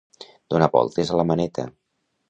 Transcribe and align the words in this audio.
Donar 0.53 0.69
voltes 0.77 1.13
a 1.17 1.21
la 1.23 1.29
maneta. 1.33 1.71